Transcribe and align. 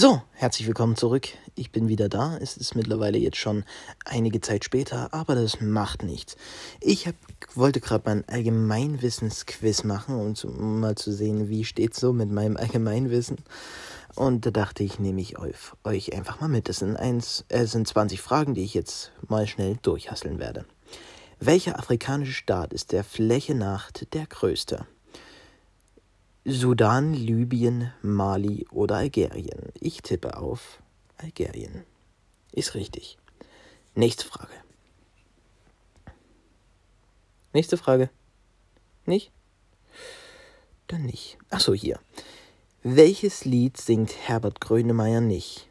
So, 0.00 0.22
herzlich 0.34 0.68
willkommen 0.68 0.94
zurück. 0.94 1.26
Ich 1.56 1.72
bin 1.72 1.88
wieder 1.88 2.08
da. 2.08 2.38
Es 2.40 2.56
ist 2.56 2.76
mittlerweile 2.76 3.18
jetzt 3.18 3.38
schon 3.38 3.64
einige 4.04 4.40
Zeit 4.40 4.64
später, 4.64 5.12
aber 5.12 5.34
das 5.34 5.60
macht 5.60 6.04
nichts. 6.04 6.36
Ich 6.80 7.08
hab, 7.08 7.16
wollte 7.56 7.80
gerade 7.80 8.04
mal 8.08 8.18
ein 8.18 8.28
Allgemeinwissensquiz 8.28 9.82
machen, 9.82 10.14
um, 10.14 10.36
zu, 10.36 10.50
um 10.50 10.78
mal 10.78 10.94
zu 10.94 11.12
sehen, 11.12 11.48
wie 11.48 11.64
steht's 11.64 11.98
so 11.98 12.12
mit 12.12 12.30
meinem 12.30 12.56
Allgemeinwissen. 12.56 13.38
Und 14.14 14.46
da 14.46 14.52
dachte 14.52 14.84
ich, 14.84 15.00
nehme 15.00 15.20
ich 15.20 15.36
euch, 15.36 15.56
euch 15.82 16.14
einfach 16.14 16.40
mal 16.40 16.46
mit. 16.46 16.68
Es 16.68 16.76
sind, 16.76 16.96
eins, 16.96 17.44
äh, 17.48 17.66
sind 17.66 17.88
20 17.88 18.20
Fragen, 18.20 18.54
die 18.54 18.62
ich 18.62 18.74
jetzt 18.74 19.10
mal 19.26 19.48
schnell 19.48 19.78
durchhasseln 19.82 20.38
werde. 20.38 20.64
Welcher 21.40 21.76
afrikanische 21.76 22.34
Staat 22.34 22.72
ist 22.72 22.92
der 22.92 23.02
Fläche 23.02 23.56
nach 23.56 23.90
der 23.90 24.26
größte? 24.26 24.86
Sudan, 26.50 27.12
Libyen, 27.12 27.92
Mali 28.00 28.66
oder 28.70 28.96
Algerien? 28.96 29.70
Ich 29.78 30.00
tippe 30.00 30.38
auf 30.38 30.82
Algerien. 31.18 31.84
Ist 32.52 32.74
richtig. 32.74 33.18
Nächste 33.94 34.24
Frage. 34.24 34.54
Nächste 37.52 37.76
Frage. 37.76 38.08
Nicht? 39.04 39.30
Dann 40.86 41.02
nicht. 41.02 41.36
Achso, 41.50 41.74
hier. 41.74 42.00
Welches 42.82 43.44
Lied 43.44 43.76
singt 43.76 44.16
Herbert 44.26 44.58
Grönemeyer 44.58 45.20
nicht? 45.20 45.68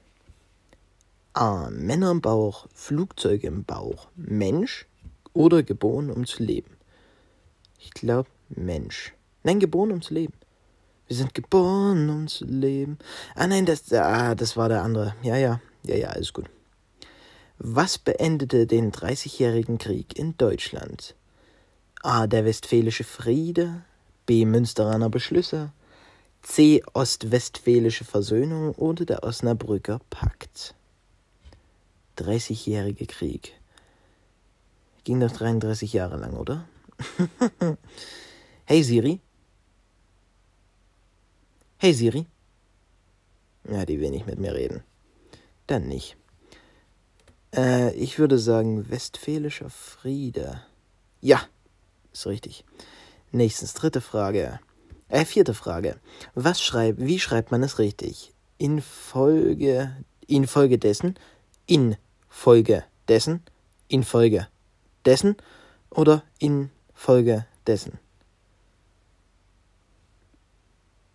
A. 1.34 1.72
Männer 1.72 2.12
im 2.12 2.22
Bauch, 2.22 2.68
Flugzeuge 2.76 3.48
im 3.48 3.64
Bauch, 3.64 4.10
Mensch 4.16 4.86
oder 5.34 5.64
geboren 5.64 6.12
um 6.12 6.28
zu 6.28 6.44
leben? 6.44 6.78
Ich 7.80 7.90
glaube 7.90 8.30
Mensch. 8.50 9.16
Nein, 9.42 9.60
geboren 9.60 9.92
um 9.92 10.04
zu 10.04 10.14
leben. 10.14 10.34
Wir 11.08 11.16
sind 11.16 11.34
geboren, 11.34 12.10
um 12.10 12.28
zu 12.28 12.46
leben. 12.46 12.98
Ah 13.36 13.48
nein, 13.48 13.66
das, 13.66 13.92
ah, 13.94 14.36
das 14.36 14.58
war 14.58 14.68
der 14.68 14.84
andere. 14.84 15.16
Ja, 15.24 15.38
ja, 15.38 15.62
ja, 15.84 15.96
ja, 15.96 16.10
alles 16.10 16.34
gut. 16.34 16.50
Was 17.60 17.98
beendete 17.98 18.68
den 18.68 18.92
Dreißigjährigen 18.92 19.78
Krieg 19.78 20.18
in 20.20 20.38
Deutschland? 20.38 21.16
A. 22.04 22.28
Der 22.28 22.46
Westfälische 22.46 23.04
Friede. 23.04 23.84
B. 24.26 24.46
Münsteraner 24.46 25.10
Beschlüsse. 25.10 25.72
C. 26.44 26.84
Ostwestfälische 26.94 28.04
Versöhnung 28.04 28.76
oder 28.76 29.06
der 29.06 29.24
Osnabrücker 29.24 30.02
Pakt. 30.10 30.76
Dreißigjährige 32.18 33.06
Krieg. 33.06 33.54
Ging 35.06 35.20
doch 35.22 35.32
33 35.32 35.94
Jahre 35.94 36.18
lang, 36.18 36.34
oder? 36.34 36.68
hey 38.66 38.84
Siri, 38.84 39.22
Hey 41.80 41.94
Siri. 41.94 42.26
Ja, 43.70 43.86
die 43.86 44.00
will 44.00 44.10
nicht 44.10 44.26
mit 44.26 44.40
mir 44.40 44.56
reden. 44.56 44.84
Dann 45.68 45.88
nicht. 45.88 46.18
Äh, 47.56 47.94
ich 47.94 48.18
würde 48.18 48.40
sagen 48.40 48.90
Westfälischer 48.90 49.70
Friede. 49.70 50.64
Ja, 51.22 51.40
ist 52.12 52.26
richtig. 52.26 52.66
Nächstens 53.32 53.76
dritte 53.76 54.02
Frage. 54.02 54.60
Äh, 55.08 55.24
vierte 55.24 55.54
Frage. 55.54 56.00
Was 56.34 56.64
schreibt, 56.64 57.00
wie 57.00 57.20
schreibt 57.20 57.52
man 57.52 57.62
es 57.62 57.78
richtig? 57.78 58.34
Infolge, 58.58 59.96
infolgedessen, 60.26 61.14
infolgedessen, 61.68 63.44
infolgedessen 63.88 65.36
oder 65.92 66.24
infolgedessen? 66.40 68.00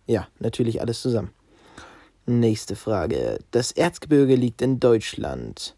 Ja, 0.05 0.27
natürlich 0.39 0.81
alles 0.81 1.01
zusammen. 1.01 1.31
Nächste 2.25 2.75
Frage. 2.75 3.39
Das 3.51 3.71
Erzgebirge 3.71 4.35
liegt 4.35 4.61
in 4.61 4.79
Deutschland. 4.79 5.75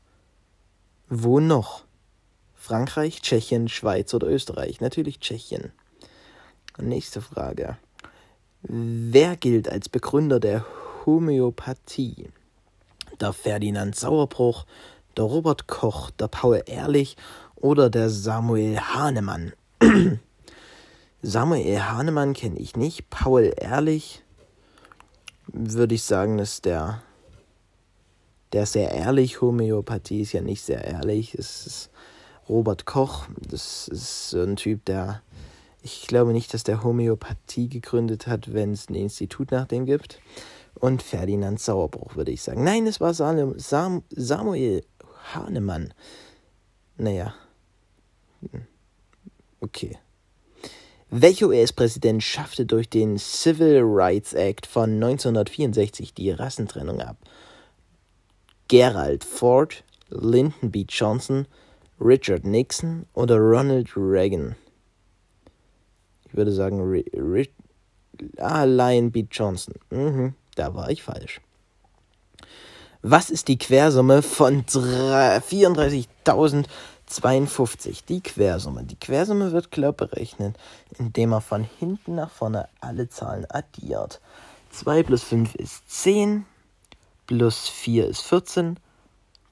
Wo 1.09 1.39
noch? 1.39 1.85
Frankreich, 2.55 3.21
Tschechien, 3.21 3.67
Schweiz 3.67 4.13
oder 4.13 4.27
Österreich? 4.27 4.81
Natürlich 4.81 5.19
Tschechien. 5.19 5.71
Nächste 6.79 7.21
Frage. 7.21 7.77
Wer 8.61 9.37
gilt 9.37 9.69
als 9.69 9.89
Begründer 9.89 10.39
der 10.39 10.65
Homöopathie? 11.05 12.29
Der 13.21 13.33
Ferdinand 13.33 13.95
Sauerbruch, 13.95 14.65
der 15.15 15.25
Robert 15.25 15.67
Koch, 15.67 16.09
der 16.11 16.27
Paul 16.27 16.63
Ehrlich 16.65 17.15
oder 17.55 17.89
der 17.89 18.09
Samuel 18.09 18.79
Hahnemann? 18.79 19.53
Samuel 21.27 21.79
Hahnemann 21.79 22.33
kenne 22.33 22.59
ich 22.59 22.75
nicht. 22.75 23.09
Paul 23.09 23.51
Ehrlich 23.57 24.23
würde 25.47 25.95
ich 25.95 26.03
sagen, 26.03 26.37
ist 26.37 26.65
der, 26.65 27.01
der 28.53 28.67
sehr 28.67 28.91
ehrlich. 28.91 29.41
Homöopathie 29.41 30.21
ist 30.21 30.33
ja 30.33 30.41
nicht 30.41 30.61
sehr 30.61 30.85
ehrlich. 30.85 31.33
Es 31.33 31.65
ist 31.65 31.89
Robert 32.47 32.85
Koch. 32.85 33.25
Das 33.41 33.87
ist 33.87 34.29
so 34.29 34.43
ein 34.43 34.55
Typ, 34.55 34.85
der. 34.85 35.23
Ich 35.81 36.05
glaube 36.05 36.31
nicht, 36.31 36.53
dass 36.53 36.63
der 36.63 36.83
Homöopathie 36.83 37.69
gegründet 37.69 38.27
hat, 38.27 38.53
wenn 38.53 38.73
es 38.73 38.87
ein 38.89 38.95
Institut 38.95 39.49
nach 39.49 39.65
dem 39.65 39.87
gibt. 39.87 40.21
Und 40.75 41.01
Ferdinand 41.01 41.59
Sauerbruch, 41.59 42.15
würde 42.15 42.31
ich 42.31 42.43
sagen. 42.43 42.63
Nein, 42.63 42.85
es 42.85 43.01
war 43.01 43.15
Sam 43.15 44.03
Samuel 44.11 44.85
Hahnemann. 45.33 45.91
Naja. 46.97 47.33
Hm. 48.51 48.67
Okay. 49.59 49.97
Welcher 51.17 51.47
US-Präsident 51.47 52.21
schaffte 52.21 52.65
durch 52.65 52.89
den 52.89 53.17
Civil 53.17 53.79
Rights 53.85 54.33
Act 54.33 54.65
von 54.65 54.95
1964 54.95 56.13
die 56.13 56.31
Rassentrennung 56.31 56.99
ab? 56.99 57.15
Gerald 58.67 59.23
Ford, 59.23 59.85
Lyndon 60.09 60.71
B. 60.71 60.85
Johnson, 60.89 61.47
Richard 62.01 62.43
Nixon 62.43 63.05
oder 63.13 63.37
Ronald 63.37 63.95
Reagan? 63.95 64.57
Ich 66.27 66.35
würde 66.35 66.51
sagen, 66.51 66.81
Ri 66.81 67.49
ah, 68.35 68.65
Lion 68.65 69.09
B. 69.09 69.23
Johnson. 69.31 69.75
Mhm, 69.91 70.33
da 70.55 70.73
war 70.73 70.89
ich 70.89 71.01
falsch. 71.01 71.39
Was 73.03 73.29
ist 73.29 73.47
die 73.47 73.57
Quersumme 73.57 74.21
von 74.21 74.65
34.000 74.65 76.65
52, 77.07 78.05
die 78.05 78.21
Quersumme. 78.21 78.83
Die 78.83 78.95
Quersumme 78.95 79.51
wird 79.51 79.71
klar 79.71 79.93
berechnet, 79.93 80.57
indem 80.97 81.29
man 81.29 81.41
von 81.41 81.63
hinten 81.63 82.15
nach 82.15 82.31
vorne 82.31 82.67
alle 82.81 83.09
Zahlen 83.09 83.45
addiert. 83.49 84.21
2 84.71 85.03
plus 85.03 85.23
5 85.23 85.55
ist 85.55 85.89
10, 85.89 86.45
plus 87.27 87.69
4 87.69 88.07
ist 88.07 88.21
14, 88.21 88.79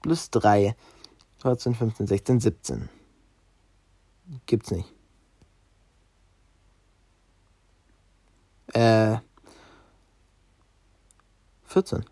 plus 0.01 0.29
3, 0.31 0.75
14, 1.41 1.75
15, 1.75 2.07
16, 2.07 2.39
17. 2.39 2.89
Gibt's 4.45 4.71
nicht. 4.71 4.91
Äh, 8.73 9.17
14. 11.65 12.05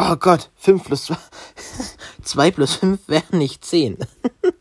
Oh 0.00 0.14
Gott, 0.14 0.50
5 0.54 0.84
plus 0.84 1.06
2. 1.06 1.16
2 2.22 2.50
plus 2.52 2.76
5 2.76 3.08
wären 3.08 3.38
nicht 3.38 3.64
10. 3.64 3.98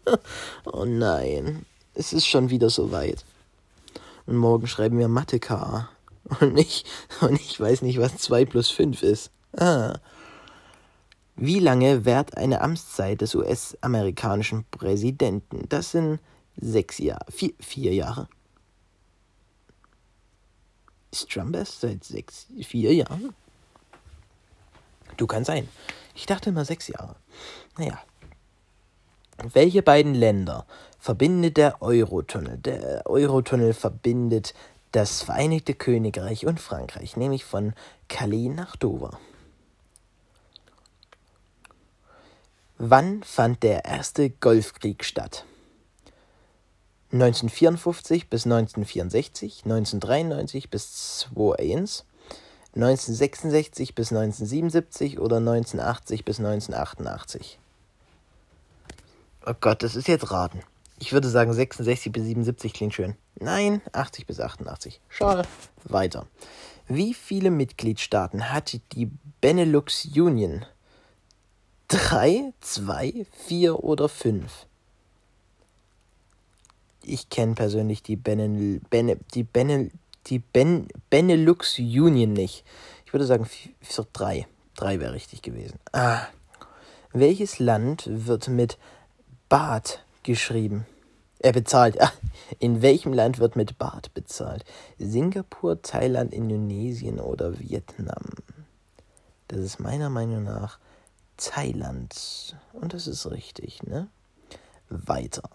oh 0.66 0.84
nein, 0.84 1.64
es 1.94 2.12
ist 2.12 2.26
schon 2.26 2.50
wieder 2.50 2.72
so 2.72 2.92
weit. 2.92 3.24
Und 4.26 4.38
morgen 4.38 4.66
schreiben 4.66 4.98
wir 4.98 5.08
Mathe 5.08 5.40
K. 5.40 5.90
Und 6.40 6.58
ich, 6.58 6.86
und 7.22 7.40
ich 7.40 7.60
weiß 7.60 7.84
nicht, 7.84 8.00
was 8.00 8.18
2 8.18 8.46
plus 8.46 8.72
5 8.72 9.04
ist. 9.04 9.30
Ah. 9.56 10.00
Wie 11.36 11.60
lange 11.60 12.04
währt 12.04 12.36
eine 12.36 12.62
Amtszeit 12.62 13.22
des 13.22 13.36
US-amerikanischen 13.36 14.66
Präsidenten? 14.72 15.70
Das 15.70 15.92
sind 15.92 16.20
sechs 16.56 16.98
Jahre. 16.98 17.26
Vier, 17.30 17.54
vier 17.60 17.94
Jahre. 17.94 18.28
Ist 21.12 21.30
Trump 21.30 21.56
erst 21.56 21.82
seit 21.82 22.04
sechs, 22.04 22.48
vier 22.64 22.92
Jahren? 22.92 23.36
Du 25.18 25.28
kann 25.28 25.44
sein. 25.44 25.68
Ich 26.16 26.26
dachte 26.26 26.50
immer 26.50 26.66
sechs 26.66 26.88
Jahre. 26.88 27.16
Naja. 27.78 28.00
Welche 29.54 29.84
beiden 29.84 30.16
Länder 30.16 30.66
verbindet 31.00 31.58
der 31.58 31.82
Eurotunnel? 31.82 32.58
Der 32.58 33.06
Eurotunnel 33.06 33.74
verbindet 33.74 34.54
das 34.92 35.22
Vereinigte 35.22 35.76
Königreich 35.76 36.46
und 36.48 36.60
Frankreich, 36.60 37.18
nämlich 37.18 37.46
von 37.46 37.74
Calais 38.08 38.50
nach 38.50 38.76
Dover. 38.76 39.20
Wann 42.80 43.24
fand 43.24 43.64
der 43.64 43.86
erste 43.86 44.30
Golfkrieg 44.30 45.04
statt? 45.04 45.46
1954 47.12 48.30
bis 48.30 48.46
1964, 48.46 49.64
1993 49.66 50.70
bis 50.70 51.20
2001, 51.20 52.06
1966 52.78 53.96
bis 53.96 54.12
1977 54.12 55.20
oder 55.20 55.38
1980 55.38 56.24
bis 56.24 56.40
1988? 56.40 57.58
Oh 59.48 59.54
Gott, 59.60 59.82
das 59.82 59.96
ist 59.96 60.08
jetzt 60.08 60.30
raten. 60.30 60.62
Ich 61.00 61.12
würde 61.12 61.28
sagen 61.28 61.54
66 61.54 62.12
bis 62.12 62.24
77 62.24 62.74
klingt 62.74 62.94
schön. 62.94 63.16
Nein, 63.40 63.82
80 63.94 64.28
bis 64.28 64.40
88. 64.40 65.00
Schade. 65.10 65.48
Weiter. 65.86 66.28
Wie 66.88 67.14
viele 67.14 67.50
Mitgliedstaaten 67.50 68.52
hat 68.52 68.80
die 68.94 69.10
Benelux 69.42 70.06
Union? 70.06 70.66
Drei, 71.88 72.54
zwei, 72.62 73.26
vier 73.46 73.84
oder 73.84 74.08
fünf? 74.08 74.66
Ich 77.02 77.30
kenne 77.30 77.56
persönlich 77.56 78.04
die, 78.04 78.18
Benel, 78.18 78.82
Bene, 78.90 79.18
die, 79.34 79.44
Benel, 79.44 79.92
die 80.30 80.40
ben, 80.40 80.88
Benelux 81.10 81.80
Union 81.80 82.34
nicht. 82.34 82.64
Ich 83.06 83.14
würde 83.14 83.26
sagen 83.26 83.50
so 83.82 84.06
drei. 84.14 84.48
Drei 84.76 85.00
wäre 85.00 85.14
richtig 85.14 85.42
gewesen. 85.42 85.80
Ah. 85.92 86.28
Welches 87.14 87.60
Land 87.60 88.04
wird 88.08 88.48
mit 88.48 88.78
Bad 89.50 90.04
geschrieben? 90.24 90.86
Er 91.40 91.52
bezahlt. 91.52 92.00
Ah, 92.02 92.12
in 92.60 92.82
welchem 92.82 93.14
Land 93.14 93.40
wird 93.40 93.56
mit 93.56 93.78
Bart 93.78 94.14
bezahlt? 94.14 94.66
Singapur, 94.98 95.82
Thailand, 95.82 96.34
Indonesien 96.34 97.20
oder 97.20 97.60
Vietnam? 97.60 98.26
Das 99.48 99.60
ist 99.60 99.80
meiner 99.80 100.10
Meinung 100.10 100.44
nach 100.44 100.80
Thailand. 101.38 102.56
Und 102.74 102.94
das 102.94 103.08
ist 103.08 103.30
richtig, 103.30 103.84
ne? 103.84 104.08
Weiter. 104.90 105.50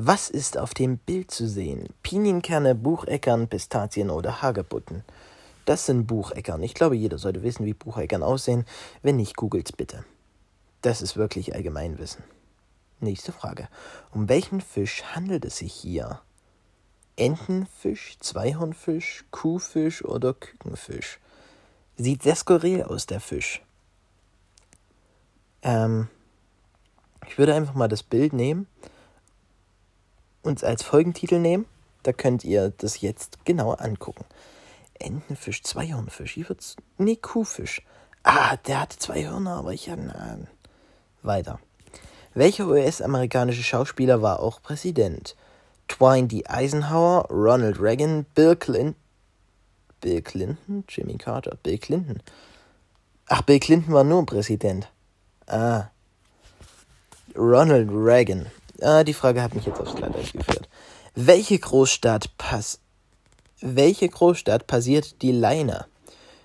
Was 0.00 0.30
ist 0.30 0.56
auf 0.56 0.74
dem 0.74 0.96
Bild 0.96 1.32
zu 1.32 1.48
sehen? 1.48 1.88
Pinienkerne, 2.04 2.76
Bucheckern, 2.76 3.48
Pistazien 3.48 4.10
oder 4.10 4.42
Hagebutten? 4.42 5.02
Das 5.64 5.86
sind 5.86 6.06
Bucheckern. 6.06 6.62
Ich 6.62 6.74
glaube, 6.74 6.94
jeder 6.94 7.18
sollte 7.18 7.42
wissen, 7.42 7.66
wie 7.66 7.74
Bucheckern 7.74 8.22
aussehen. 8.22 8.64
Wenn 9.02 9.16
nicht, 9.16 9.34
googelt's 9.36 9.72
bitte. 9.72 10.04
Das 10.82 11.02
ist 11.02 11.16
wirklich 11.16 11.52
Allgemeinwissen. 11.52 12.22
Nächste 13.00 13.32
Frage. 13.32 13.68
Um 14.12 14.28
welchen 14.28 14.60
Fisch 14.60 15.02
handelt 15.02 15.44
es 15.44 15.56
sich 15.56 15.72
hier? 15.72 16.20
Entenfisch, 17.16 18.18
Zweihornfisch, 18.20 19.24
Kuhfisch 19.32 20.04
oder 20.04 20.32
Kükenfisch? 20.32 21.18
Sieht 21.96 22.22
sehr 22.22 22.36
skurril 22.36 22.84
aus, 22.84 23.06
der 23.06 23.18
Fisch. 23.18 23.62
Ähm, 25.62 26.06
ich 27.26 27.36
würde 27.36 27.56
einfach 27.56 27.74
mal 27.74 27.88
das 27.88 28.04
Bild 28.04 28.32
nehmen 28.32 28.68
und 30.48 30.64
als 30.64 30.82
Folgentitel 30.82 31.38
nehmen. 31.38 31.66
Da 32.02 32.12
könnt 32.12 32.42
ihr 32.42 32.72
das 32.78 33.00
jetzt 33.00 33.44
genauer 33.44 33.80
angucken. 33.80 34.24
Entenfisch, 34.98 35.62
Zweihornfisch, 35.62 36.32
hier 36.32 36.48
wird's. 36.48 36.74
Nee, 36.96 37.16
Kuhfisch. 37.16 37.82
Ah, 38.24 38.56
der 38.56 38.80
hatte 38.80 38.98
zwei 38.98 39.24
Hörner, 39.24 39.56
aber 39.56 39.72
ich 39.72 39.88
hatte. 39.88 40.48
Weiter. 41.22 41.60
Welcher 42.34 42.66
US-amerikanische 42.66 43.62
Schauspieler 43.62 44.22
war 44.22 44.40
auch 44.40 44.62
Präsident? 44.62 45.36
Dwight 45.88 46.32
D. 46.32 46.46
Eisenhower, 46.46 47.26
Ronald 47.30 47.80
Reagan, 47.80 48.24
Bill 48.34 48.56
Clinton, 48.56 48.94
Bill 50.00 50.22
Clinton, 50.22 50.84
Jimmy 50.88 51.16
Carter, 51.16 51.56
Bill 51.62 51.78
Clinton. 51.78 52.22
Ach, 53.28 53.42
Bill 53.42 53.58
Clinton 53.58 53.92
war 53.92 54.04
nur 54.04 54.24
Präsident. 54.26 54.88
Ah. 55.46 55.88
Ronald 57.36 57.88
Reagan. 57.90 58.46
Ah, 58.80 59.04
die 59.04 59.14
Frage 59.14 59.42
hat 59.42 59.54
mich 59.54 59.66
jetzt 59.66 59.80
aufs 59.80 59.94
Glatteis 59.94 60.32
geführt. 60.32 60.68
Welche 61.14 61.58
Großstadt 61.58 62.36
pass 62.38 62.80
welche 63.60 64.08
Großstadt 64.08 64.68
passiert 64.68 65.20
die 65.20 65.32
Leine? 65.32 65.86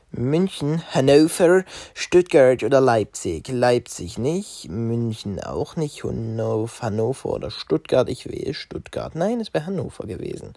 München, 0.09 0.81
Hannover, 0.94 1.63
Stuttgart 1.94 2.63
oder 2.63 2.81
Leipzig. 2.81 3.47
Leipzig 3.50 4.18
nicht, 4.18 4.68
München 4.69 5.39
auch 5.39 5.75
nicht, 5.75 6.03
Hannover 6.03 7.30
oder 7.30 7.51
Stuttgart. 7.51 8.09
Ich 8.09 8.27
wähle 8.27 8.56
Stuttgart. 8.56 9.13
Nein, 9.13 9.39
es 9.39 9.53
wäre 9.53 9.68
Hannover 9.68 10.07
gewesen. 10.07 10.53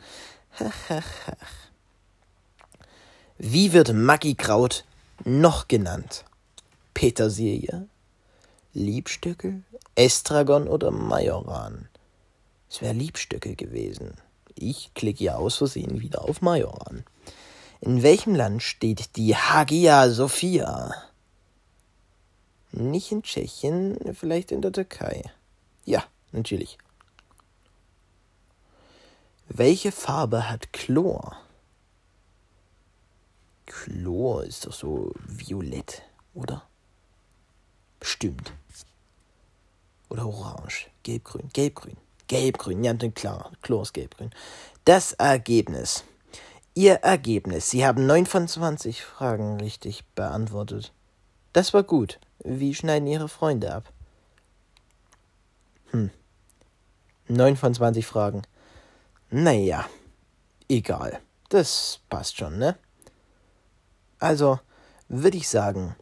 Wie 3.39 3.75
wird 3.75 3.93
Maggi 3.93 4.35
Kraut 4.35 4.85
noch 5.25 5.69
genannt? 5.69 6.25
Petersilie, 6.95 7.87
Liebstöckel, 8.77 9.63
Estragon 9.95 10.69
oder 10.69 10.91
Majoran? 10.91 11.89
Es 12.69 12.83
wäre 12.83 12.93
Liebstöckel 12.93 13.57
gewesen. 13.57 14.19
Ich 14.55 14.93
klicke 14.93 15.25
ja 15.25 15.37
aus 15.37 15.57
Versehen 15.57 16.03
wieder 16.03 16.29
auf 16.29 16.43
Majoran. 16.43 17.03
In 17.81 18.03
welchem 18.03 18.35
Land 18.35 18.63
steht 18.63 19.17
die 19.17 19.35
Hagia 19.35 20.11
Sophia? 20.11 20.93
Nicht 22.71 23.13
in 23.13 23.23
Tschechien, 23.23 24.15
vielleicht 24.15 24.53
in 24.53 24.61
der 24.61 24.73
Türkei. 24.73 25.23
Ja, 25.87 26.05
natürlich. 26.33 26.77
Welche 29.49 29.91
Farbe 29.91 30.51
hat 30.51 30.75
Chlor? 30.75 31.35
Chlor 33.65 34.45
ist 34.45 34.67
doch 34.67 34.75
so 34.75 35.15
violett, 35.27 36.03
oder? 36.35 36.66
Bestimmt. 38.01 38.53
Oder 40.09 40.27
orange, 40.27 40.87
gelbgrün, 41.03 41.49
gelbgrün, 41.53 41.97
gelbgrün, 42.29 42.83
ja, 42.85 42.95
klar, 42.95 43.53
Chlor 43.63 43.83
ist 43.83 43.95
gelbgrün. 43.95 44.31
Das 44.85 45.13
Ergebnis. 45.13 46.05
Ihr 46.75 46.97
Ergebnis. 46.97 47.71
Sie 47.71 47.87
haben 47.87 48.07
9 48.07 48.27
von 48.27 48.47
20 48.47 49.03
Fragen 49.03 49.59
richtig 49.61 50.05
beantwortet. 50.15 50.93
Das 51.53 51.73
war 51.73 51.83
gut. 51.83 52.21
Wie 52.45 52.75
schneiden 52.75 53.09
Ihre 53.09 53.29
Freunde 53.29 53.75
ab? 53.75 53.93
Hm. 55.91 56.11
9 57.29 57.57
von 57.57 57.75
20 57.75 58.07
Fragen. 58.07 58.43
Naja, 59.31 59.87
egal. 60.69 61.21
Das 61.49 62.01
passt 62.09 62.37
schon, 62.37 62.59
ne? 62.59 62.77
Also, 64.19 64.61
würde 65.09 65.37
ich 65.37 65.49
sagen, 65.49 65.97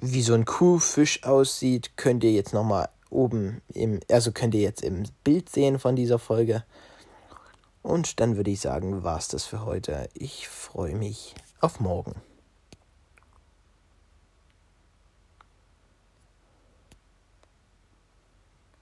wie 0.00 0.22
so 0.22 0.34
ein 0.34 0.44
Kuhfisch 0.44 1.24
aussieht, 1.24 1.96
könnt 1.96 2.24
ihr 2.24 2.32
jetzt 2.32 2.54
nochmal 2.54 2.88
oben 3.10 3.62
im, 3.72 4.00
also 4.10 4.32
könnt 4.32 4.54
ihr 4.54 4.60
jetzt 4.60 4.82
im 4.82 5.04
Bild 5.24 5.48
sehen 5.48 5.78
von 5.78 5.96
dieser 5.96 6.18
Folge. 6.18 6.64
Und 7.82 8.20
dann 8.20 8.36
würde 8.36 8.50
ich 8.50 8.60
sagen, 8.60 9.02
war 9.02 9.18
es 9.18 9.28
das 9.28 9.44
für 9.44 9.64
heute. 9.64 10.08
Ich 10.14 10.48
freue 10.48 10.94
mich 10.94 11.34
auf 11.60 11.80
morgen. 11.80 12.14